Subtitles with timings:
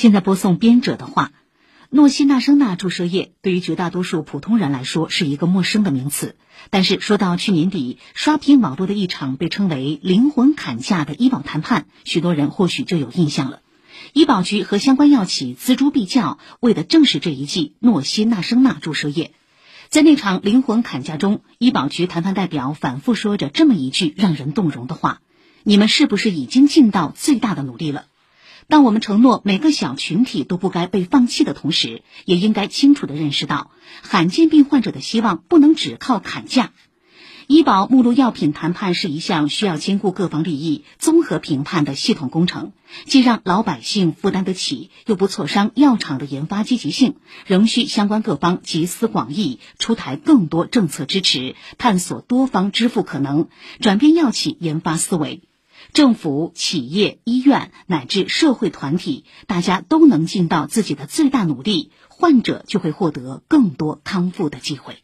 [0.00, 1.30] 现在播送编者的话：
[1.90, 6.36] 诺西那生钠注射液对于绝大多数普通人来说是一个陌生的名词，
[6.70, 13.60] 但是说到去年底刷屏网络的一场被称为“灵魂砍价”的医保谈判，许多人或许就有印象了。
[14.14, 19.32] 医保局和相关药企锱铢必较，为的正是这一剂诺西那生钠注射液。
[19.90, 25.20] 在那场灵魂砍价中，医保局谈判代表反复说着这么一句让人动容的话
[25.62, 28.06] ：“你们是不是已经尽到最大的努力了？”
[28.70, 36.70] 当我们承诺每个小群体都不该被放弃的同时，也应该清楚地认识到，罕见病患者的希望不能只靠砍价。
[37.48, 42.70] 医保目录药品谈判是一项需要兼顾各方利益、综合评判的系统工程，
[43.06, 47.16] 既让老百姓负担得起，又不挫伤药厂的研发积极性，
[47.46, 53.48] 仍需相关各方集思广益，出台更多政策支持，探索多方支付可能，
[53.80, 55.42] 转变药企研发思维。
[55.92, 65.02] 政府、企业、医院乃至社会团体，大家都能尽到自己的最大努力，患者就会获得更多康复的机会。